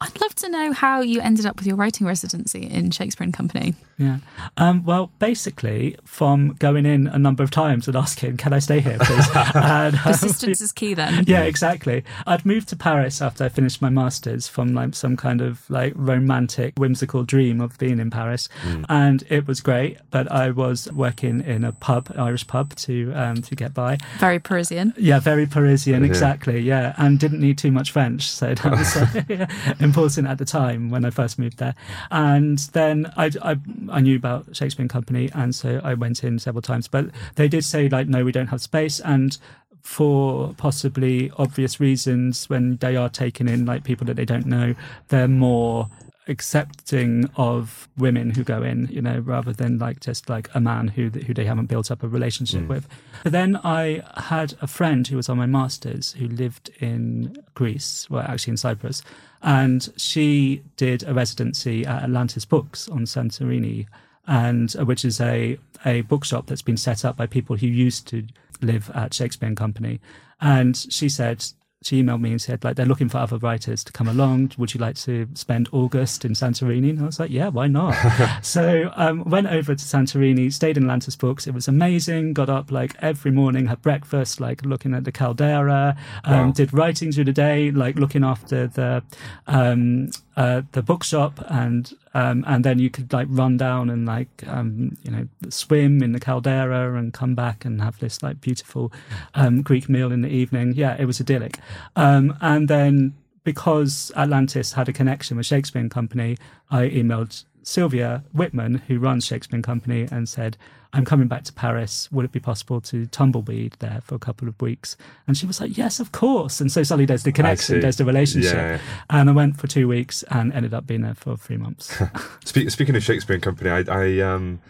[0.00, 3.32] I'd love to know how you ended up with your writing residency in Shakespeare and
[3.32, 3.74] Company.
[3.96, 4.18] yeah.
[4.56, 8.80] Um, well, basically, from going in a number of times and asking, "Can I stay
[8.80, 11.24] here, please?" and, um, Persistence is key then.
[11.28, 12.02] Yeah, exactly.
[12.26, 15.92] I'd moved to Paris after I finished my masters from like some kind of like
[15.96, 18.48] romantic, whimsical dream of being in Paris,
[18.88, 19.98] and it was great.
[20.10, 23.98] But I was working in a pub, Irish pub, to um, to get by.
[24.18, 24.92] Very Parisian.
[24.98, 26.08] Yeah, very Parisian, Yeah.
[26.08, 26.58] exactly.
[26.60, 29.46] Yeah, and didn't need too much French, so that was uh,
[29.84, 31.74] important at the time when I first moved there.
[32.10, 33.56] And then I, I
[33.90, 36.88] I knew about Shakespeare and Company, and so I went in several times.
[36.88, 39.38] But they did say like, no, we don't have space, and
[39.82, 44.74] for possibly obvious reasons, when they are taking in like people that they don't know,
[45.08, 45.88] they're more
[46.26, 50.88] accepting of women who go in, you know, rather than like just like a man
[50.88, 52.88] who who they haven't built up a relationship with.
[53.22, 58.08] But then I had a friend who was on my masters who lived in Greece,
[58.08, 59.02] well, actually in Cyprus,
[59.42, 63.86] and she did a residency at Atlantis Books on Santorini,
[64.26, 68.06] and uh, which is a a bookshop that's been set up by people who used
[68.08, 68.26] to
[68.62, 70.00] live at Shakespeare and Company,
[70.40, 71.44] and she said
[71.84, 74.52] she emailed me and said like they're looking for other writers to come along.
[74.56, 76.90] Would you like to spend August in Santorini?
[76.90, 77.94] And I was like, yeah, why not?
[78.42, 81.46] so um, went over to Santorini, stayed in Atlantis Books.
[81.46, 82.32] It was amazing.
[82.32, 85.96] Got up like every morning, had breakfast, like looking at the caldera.
[86.24, 86.50] Um, Wow.
[86.52, 89.02] Did writing through the day, like looking after the
[89.46, 94.44] um, uh, the bookshop, and um, and then you could like run down and like
[94.46, 98.92] um, you know swim in the caldera and come back and have this like beautiful
[99.34, 100.74] um, Greek meal in the evening.
[100.74, 101.58] Yeah, it was idyllic.
[101.96, 106.36] Um, and then because Atlantis had a connection with Shakespeare and Company,
[106.70, 110.56] I emailed Sylvia Whitman, who runs Shakespeare and Company, and said,
[110.92, 112.10] I'm coming back to Paris.
[112.12, 114.96] Would it be possible to tumbleweed there for a couple of weeks?
[115.26, 116.60] And she was like, Yes, of course.
[116.60, 118.54] And so suddenly there's the connection, there's the relationship.
[118.54, 118.78] Yeah.
[119.10, 122.00] And I went for two weeks and ended up being there for three months.
[122.44, 124.60] Speaking of Shakespeare and Company, I, I um,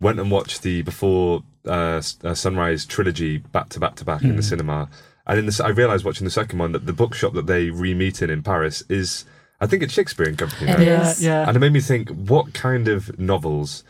[0.00, 4.36] went and watched the Before uh, uh, Sunrise trilogy back to back to back in
[4.36, 4.88] the cinema,
[5.26, 8.20] and in this, I realised watching the second one that the bookshop that they re-meet
[8.20, 9.24] in in Paris is,
[9.64, 10.70] I think it's Shakespeare and Company.
[10.70, 10.88] It right?
[10.88, 11.22] is.
[11.22, 11.48] yeah, yeah.
[11.48, 13.82] And it made me think, what kind of novels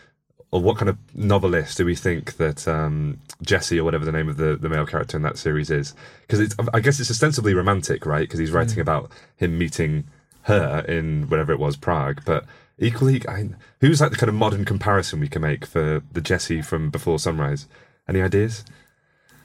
[0.52, 4.28] or what kind of novelist do we think that um, Jesse or whatever the name
[4.28, 5.94] of the, the male character in that series is?
[6.28, 8.20] Because I guess it's ostensibly romantic, right?
[8.20, 10.04] Because he's writing about him meeting
[10.42, 12.22] her in whatever it was, Prague.
[12.24, 12.44] But
[12.78, 13.48] equally, I,
[13.80, 17.18] who's like the kind of modern comparison we can make for the Jesse from Before
[17.18, 17.66] Sunrise?
[18.08, 18.64] Any ideas?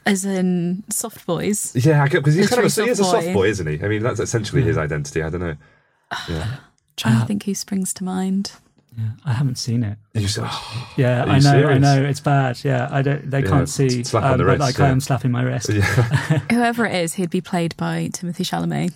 [0.06, 1.76] As in soft boys.
[1.76, 3.34] Yeah, because he's He's kind of a, very he is a soft soft boy.
[3.34, 3.84] boy, isn't he?
[3.84, 5.24] I mean, that's essentially his identity.
[5.24, 5.56] I don't know.
[6.28, 6.56] Yeah.
[6.98, 8.52] Trying to think who springs to mind.
[8.98, 9.98] Yeah, I haven't seen it.
[10.14, 12.60] You said, oh, Yeah, Are you I know, I know, it's bad.
[12.64, 13.30] Yeah, I don't.
[13.30, 14.04] They Yeah, can't see.
[14.04, 15.70] slap on the wrist, like I am slapping my wrist.
[15.70, 15.82] yeah.
[16.52, 18.92] Whoever it is, he'd be played by Timothée Chalamet.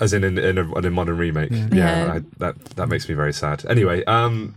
[0.00, 1.50] As in in, in, a, in a modern remake.
[1.52, 2.12] Yeah, Yeah.
[2.14, 3.64] I, that that makes me very sad.
[3.66, 4.54] Anyway, um,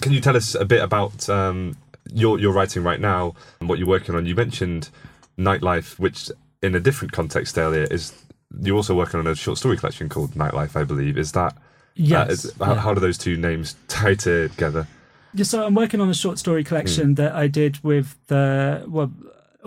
[0.00, 1.76] can you tell us a bit about um,
[2.12, 4.24] your your writing right now and what you're working on?
[4.26, 4.90] You mentioned
[5.38, 6.30] Nightlife, which
[6.62, 8.12] in a different context earlier is
[8.62, 11.18] you're also working on a short story collection called Nightlife, I believe.
[11.18, 11.56] Is that?
[11.94, 12.28] Yes.
[12.28, 12.80] uh, is- how, yeah.
[12.80, 14.86] how do those two names tie together?
[15.34, 19.12] Yeah, so I'm working on a short story collection that I did with the well,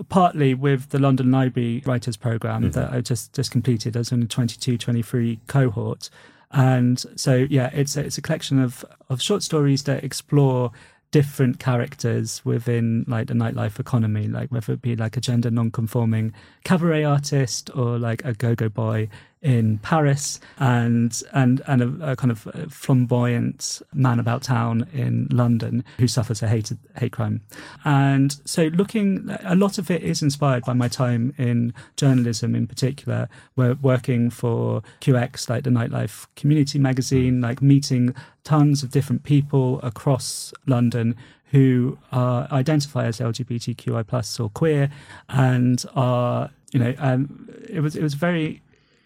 [0.08, 4.26] partly with the London Library Writers Program that I just just completed as in a
[4.26, 6.10] 22, 23 cohort,
[6.50, 10.72] and so yeah, it's a, it's a collection of of short stories that explore
[11.12, 16.32] different characters within like the nightlife economy, like whether it be like a gender non-conforming
[16.64, 19.08] cabaret artist or like a go-go boy
[19.42, 25.84] in Paris and and and a, a kind of flamboyant man about town in London
[25.98, 27.42] who suffers a hate hate crime.
[27.84, 32.66] And so looking a lot of it is inspired by my time in journalism in
[32.66, 39.24] particular, where working for QX like the nightlife community magazine, like meeting tons of different
[39.24, 44.90] people across London who are identify as LGBTQI plus or queer
[45.28, 48.62] and are you know um, it was it was very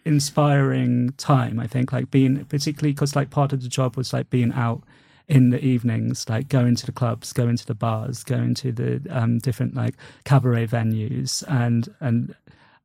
[0.07, 4.29] inspiring time i think like being particularly because like part of the job was like
[4.29, 4.81] being out
[5.27, 9.01] in the evenings like going to the clubs going to the bars going to the
[9.09, 12.33] um, different like cabaret venues and and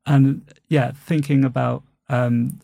[0.05, 2.59] and yeah thinking about um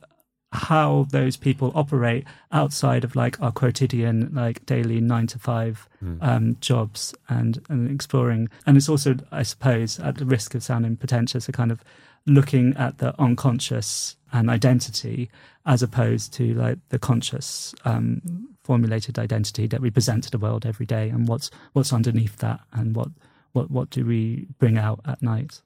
[0.52, 5.88] how those people operate outside of like our quotidian like daily nine to five
[6.22, 8.50] um, jobs and and exploring.
[8.66, 11.84] And it's also i suppose at the risk of sounding pretentious a kind of
[12.26, 15.30] looking at the unconscious and identity
[15.66, 20.66] as opposed to like the conscious um, formulated identity that we present to the world
[20.66, 23.10] every day and what's what's underneath that and what
[23.54, 25.62] what what do we bring out at night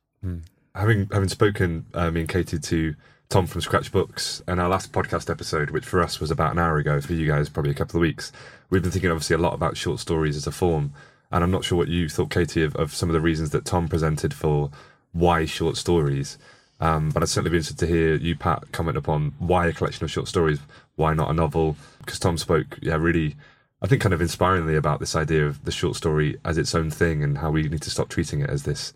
[0.75, 2.95] having having spoken uh, me and Katie to
[3.29, 6.59] Tom from Scratch Books and our last podcast episode, which for us was about an
[6.59, 8.31] hour ago, for you guys probably a couple of weeks,
[8.69, 10.93] we've been thinking obviously a lot about short stories as a form.
[11.31, 13.65] And I'm not sure what you thought, Katie, of, of some of the reasons that
[13.65, 14.69] Tom presented for
[15.13, 16.38] why short stories.
[16.80, 20.04] Um, but I'd certainly be interested to hear you, Pat, comment upon why a collection
[20.04, 20.60] of short stories,
[20.95, 21.78] why not a novel?
[21.99, 23.36] Because Tom spoke, yeah, really,
[23.82, 26.89] I think, kind of inspiringly about this idea of the short story as its own
[26.91, 28.91] thing and how we need to stop treating it as this.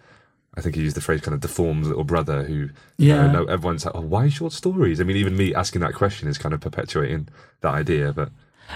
[0.55, 2.53] I think he used the phrase kind of deformed little brother who,
[2.97, 3.31] you know, Yeah.
[3.31, 4.99] no, everyone's like, oh, why short stories?
[4.99, 7.29] I mean, even me asking that question is kind of perpetuating
[7.61, 8.11] that idea.
[8.11, 8.31] But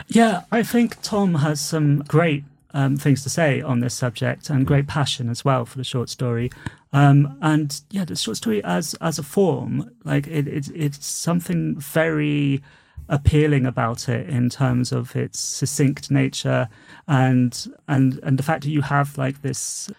[0.08, 4.66] Yeah, I think Tom has some great um, things to say on this subject and
[4.66, 6.52] great passion as well for the short story.
[6.94, 11.80] Um, and yeah, the short story as as a form, like it, it, it's something
[11.80, 12.62] very
[13.10, 16.70] appealing about it in terms of its succinct nature
[17.08, 19.92] and and and the fact that you have like this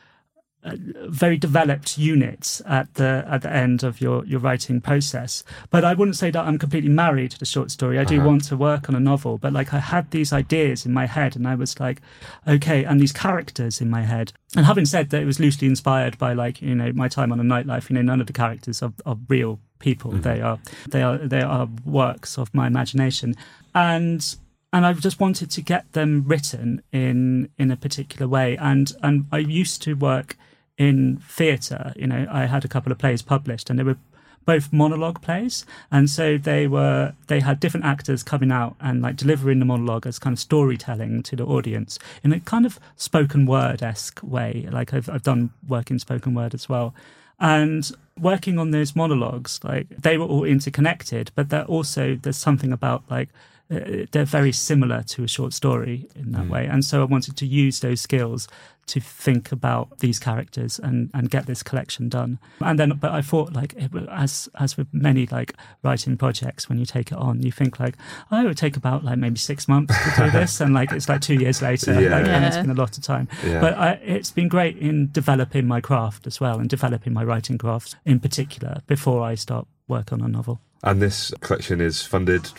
[0.65, 5.43] very developed unit at the at the end of your your writing process.
[5.71, 7.99] But I wouldn't say that I'm completely married to the short story.
[7.99, 8.27] I do Uh-huh.
[8.29, 11.35] want to work on a novel, but like I had these ideas in my head,
[11.37, 12.01] and I was like,
[12.47, 14.33] okay, and these characters in my head.
[14.57, 17.41] And having said that, it was loosely inspired by like you know my time on
[17.41, 17.91] a nightlife.
[17.91, 20.13] You know, none of the characters are, are real people.
[20.13, 20.59] They are
[20.91, 23.35] they are they are works of my imagination,
[23.75, 24.37] and
[24.73, 28.57] and I just wanted to get them written in in a particular way.
[28.59, 30.37] And and I used to work
[30.83, 31.93] in theatre.
[31.97, 33.97] You know, I had a couple of plays published, and they were
[34.45, 39.17] both monologue plays, and so they were they had different actors coming out and like
[39.17, 43.47] delivering the monologue as kind of storytelling to the audience in a kind of spoken
[43.47, 44.69] word esque way.
[44.71, 46.95] Like I've I've done work in spoken word as well.
[47.39, 47.91] And
[48.21, 53.03] working on those monologues, like they were all interconnected, but they're also there's something about
[53.11, 53.29] like
[53.73, 56.51] Uh, they're very similar to a short story in that hmm.
[56.51, 56.67] way.
[56.67, 58.49] And so I wanted to use those skills
[58.87, 62.39] to think about these characters and, and get this collection done.
[62.61, 66.69] And then, but I thought like it, wa- as as with many like writing projects,
[66.69, 67.95] when you take it on, you think like,
[68.31, 71.09] oh, it would take about like maybe six months to do this, and like it's
[71.09, 72.11] like two years later, Yeah.
[72.11, 73.29] like, and it's been a lot of time.
[73.47, 73.61] Yeah.
[73.61, 77.59] But I, it's been great in developing my craft as well, and developing my writing
[77.59, 80.61] craft in particular before I start work on a novel.
[80.83, 82.51] and this collection is funded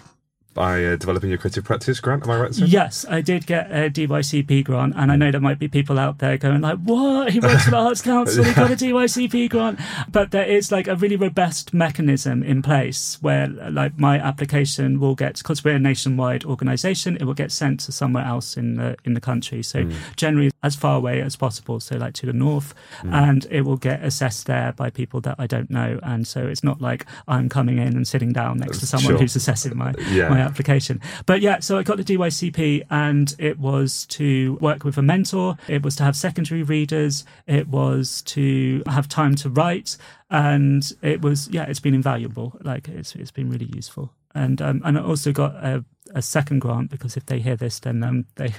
[0.54, 2.24] by uh, developing your creative practice grant.
[2.24, 2.56] Am I right?
[2.56, 2.66] Sir?
[2.66, 6.20] Yes, I did get a DYCP grant, and I know there might be people out
[6.20, 7.32] there going like, "What?
[7.32, 8.43] He works for the Arts Council.
[8.43, 9.80] He got a DYCP grant."
[10.12, 15.16] But there is like a really robust mechanism in place where, like, my application will
[15.16, 18.95] get because we're a nationwide organisation, it will get sent to somewhere else in the
[19.04, 19.64] in the country.
[19.64, 19.93] So mm.
[20.16, 23.14] generally, as far away as possible, so like to the north, mm.
[23.14, 26.64] and it will get assessed there by people that I don't know, and so it's
[26.64, 29.20] not like I'm coming in and sitting down next to someone sure.
[29.20, 30.30] who's assessing my yeah.
[30.30, 31.02] my application.
[31.26, 35.58] But yeah, so I got the DYCP and it was to work with a mentor,
[35.68, 39.98] it was to have secondary readers, it was to have time to write.
[40.30, 42.58] And it was, yeah, it's been invaluable.
[42.62, 44.12] Like it's, it's been really useful.
[44.36, 47.80] And, um, and I also got a a second grant because if they hear this,
[47.80, 48.54] then um, they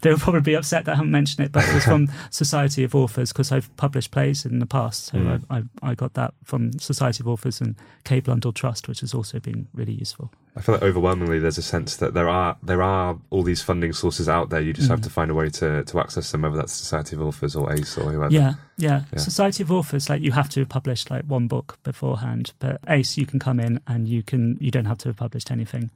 [0.00, 1.52] they'll probably be upset that I haven't mentioned it.
[1.52, 5.18] But it was from Society of Authors because I've published plays in the past, so
[5.18, 5.44] mm.
[5.50, 9.14] I, I, I got that from Society of Authors and K Blundell Trust, which has
[9.14, 10.32] also been really useful.
[10.54, 13.94] I feel like overwhelmingly there's a sense that there are there are all these funding
[13.94, 14.60] sources out there.
[14.60, 14.90] You just mm.
[14.90, 17.72] have to find a way to, to access them, whether that's Society of Authors or
[17.72, 18.32] ACE or whoever.
[18.32, 19.18] Yeah, yeah, yeah.
[19.18, 23.16] Society of Authors, like you have to have published like one book beforehand, but ACE
[23.16, 25.90] you can come in and you can you don't have to have published anything.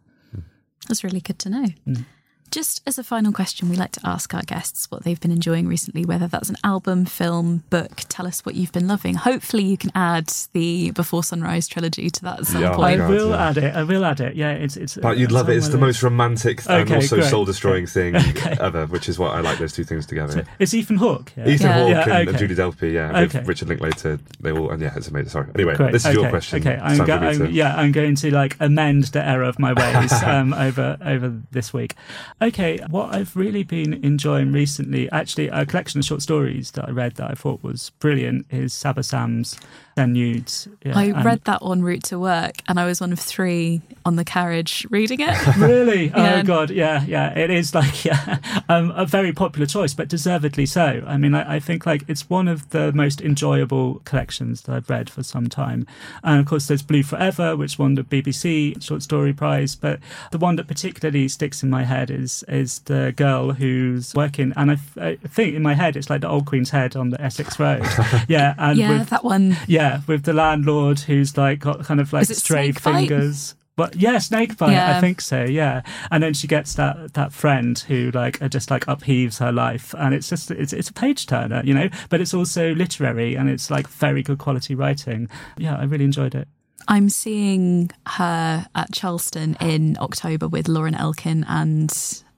[0.88, 1.66] That's really good to know.
[1.86, 2.04] Mm.
[2.50, 5.66] Just as a final question, we like to ask our guests what they've been enjoying
[5.66, 8.02] recently, whether that's an album, film, book.
[8.08, 9.14] Tell us what you've been loving.
[9.14, 13.00] Hopefully, you can add the Before Sunrise trilogy to that at some yeah, point.
[13.00, 13.48] I will yeah.
[13.48, 13.74] add it.
[13.74, 14.36] I will add it.
[14.36, 14.96] Yeah, it's it's.
[14.96, 15.56] But you'd love it.
[15.56, 18.56] It's the most romantic and also soul destroying thing okay.
[18.60, 20.32] ever, which is what I like those two things together.
[20.32, 21.32] So it's Ethan Hawke.
[21.36, 21.48] Yeah?
[21.48, 22.26] Ethan Hawke and, okay.
[22.28, 22.92] and, Julie Delpy.
[22.92, 24.18] Yeah, with Richard Linklater.
[24.40, 25.30] They all and yeah, it's amazing.
[25.30, 25.48] Sorry.
[25.54, 25.92] Anyway, great.
[25.92, 26.60] this is your question.
[26.60, 30.12] Okay, I'm, go- I'm yeah, I'm going to like amend the error of my ways
[30.22, 31.94] um, over over this week.
[32.40, 36.90] Okay, what I've really been enjoying recently, actually, a collection of short stories that I
[36.90, 39.58] read that I thought was brilliant is Saba Sams
[39.96, 40.68] and nudes.
[40.84, 44.16] Yeah, I read that on route to work, and I was one of three on
[44.16, 45.56] the carriage reading it.
[45.56, 46.08] really?
[46.16, 46.40] yeah.
[46.40, 47.36] Oh god, yeah, yeah.
[47.36, 48.38] It is like yeah,
[48.68, 51.02] um, a very popular choice, but deservedly so.
[51.06, 54.90] I mean, I, I, think like it's one of the most enjoyable collections that I've
[54.90, 55.86] read for some time.
[56.22, 59.74] And of course, there's Blue Forever, which won the BBC Short Story Prize.
[59.74, 64.52] But the one that particularly sticks in my head is is the girl who's working,
[64.56, 67.20] and I, I think in my head it's like the Old Queen's Head on the
[67.20, 67.86] Essex Road.
[68.28, 69.56] yeah, and yeah, with, that one.
[69.66, 73.54] Yeah yeah, with the landlord who's like got kind of like stray fingers.
[73.76, 74.72] But yeah, snake bite.
[74.72, 74.96] Yeah.
[74.96, 75.44] I think so.
[75.44, 79.52] Yeah, and then she gets that that friend who like uh, just like upheaves her
[79.52, 81.90] life, and it's just it's it's a page turner, you know.
[82.08, 85.28] But it's also literary, and it's like very good quality writing.
[85.58, 86.48] Yeah, I really enjoyed it.
[86.88, 91.92] I'm seeing her at Charleston in October with Lauren Elkin and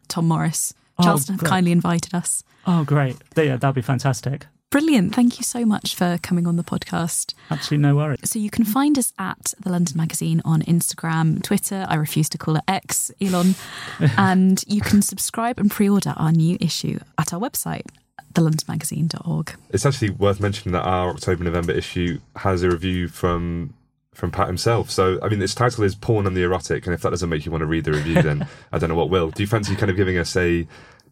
[0.09, 0.75] Tom Morris.
[0.99, 2.43] Oh, Charleston oh, have kindly invited us.
[2.67, 3.17] Oh, great!
[3.37, 4.47] Yeah, that'd be fantastic.
[4.71, 5.15] Brilliant.
[5.15, 7.33] Thank you so much for coming on the podcast.
[7.51, 8.29] Absolutely no worries.
[8.29, 11.87] So you can find us at the London Magazine on Instagram, Twitter.
[11.89, 13.55] I refuse to call it X, Elon.
[14.19, 17.87] and you can subscribe and pre order our new issue at our website,
[18.35, 19.55] thelondonmagazine.org.
[19.71, 23.73] It's actually worth mentioning that our October November issue has a review from
[24.13, 24.91] from Pat himself.
[24.91, 27.47] So, I mean, its title is Porn and the Erotic, and if that doesn't make
[27.47, 29.31] you want to read the review, then I don't know what will.
[29.31, 30.67] Do you fancy kind of giving us a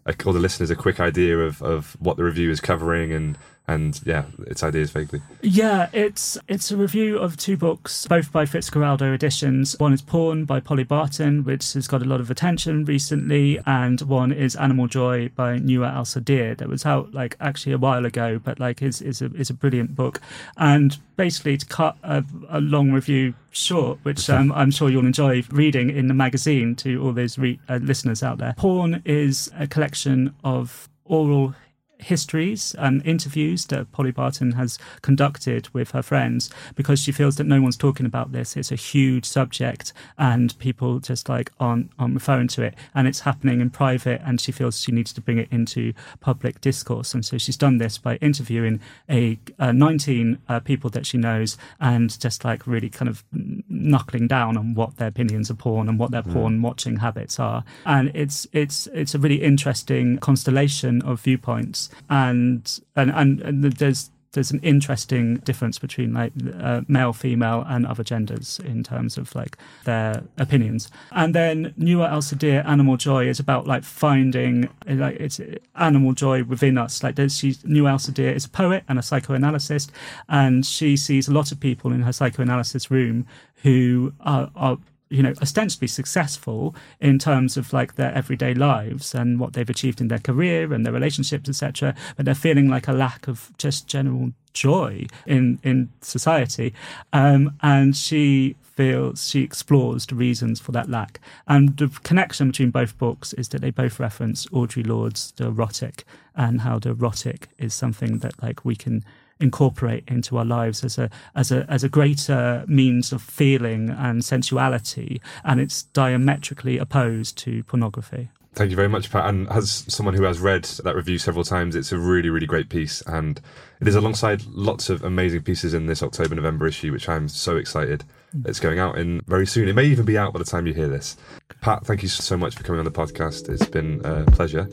[0.06, 3.36] or the listeners a quick idea of, of what the review is covering and
[3.68, 5.20] and yeah, its ideas vaguely.
[5.42, 9.74] Yeah, it's it's a review of two books, both by Fitzcarraldo editions.
[9.78, 14.00] One is Porn by Polly Barton, which has got a lot of attention recently, and
[14.02, 18.38] one is Animal Joy by Nuar Alsadir that was out like actually a while ago,
[18.42, 20.20] but like is is a is a brilliant book.
[20.56, 25.42] And basically to cut a, a long review short, which um, I'm sure you'll enjoy
[25.50, 28.54] reading in the magazine to all those re- uh, listeners out there.
[28.56, 31.54] Porn is a collection of oral
[31.98, 37.44] histories and interviews that Polly Barton has conducted with her friends because she feels that
[37.44, 38.56] no one's talking about this.
[38.56, 42.74] It's a huge subject and people just like aren't, aren't referring to it.
[42.94, 46.60] And it's happening in private and she feels she needs to bring it into public
[46.60, 47.14] discourse.
[47.14, 52.18] And so she's done this by interviewing a, 19 uh, people that she knows and
[52.20, 53.24] just like really kind of
[53.68, 56.32] knuckling down on what their opinions of porn and what their mm.
[56.32, 57.64] porn watching habits are.
[57.84, 64.10] And it's, it's, it's a really interesting constellation of viewpoints and and and, and there's
[64.36, 69.34] there's an interesting difference between like uh, male, female, and other genders in terms of
[69.34, 70.90] like their opinions.
[71.10, 75.40] And then Nuar Alsadir, Animal Joy, is about like finding like it's
[75.74, 77.02] animal joy within us.
[77.02, 79.90] Like there's she's Nuar Alsadir is a poet and a psychoanalyst,
[80.28, 83.26] and she sees a lot of people in her psychoanalysis room
[83.62, 84.78] who are, are
[85.08, 90.00] you know ostensibly successful in terms of like their everyday lives and what they've achieved
[90.00, 93.86] in their career and their relationships etc but they're feeling like a lack of just
[93.86, 96.74] general joy in in society
[97.12, 101.18] um, and she feels she explores the reasons for that lack.
[101.48, 106.04] And the connection between both books is that they both reference Audre Lorde's The Erotic
[106.34, 109.04] and how the erotic is something that like we can
[109.40, 114.24] incorporate into our lives as a as a as a greater means of feeling and
[114.24, 118.28] sensuality and it's diametrically opposed to pornography.
[118.56, 119.28] Thank you very much, Pat.
[119.28, 122.70] And as someone who has read that review several times, it's a really, really great
[122.70, 123.02] piece.
[123.02, 123.38] And
[123.82, 127.58] it is alongside lots of amazing pieces in this October November issue, which I'm so
[127.58, 128.02] excited.
[128.34, 128.48] Mm.
[128.48, 129.68] It's going out in very soon.
[129.68, 131.18] It may even be out by the time you hear this.
[131.60, 133.50] Pat, thank you so much for coming on the podcast.
[133.50, 134.66] It's been a pleasure.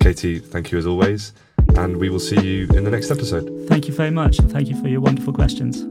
[0.00, 1.34] Katie, thank you as always.
[1.76, 3.66] And we will see you in the next episode.
[3.68, 4.36] Thank you very much.
[4.36, 5.84] Thank you for your wonderful questions.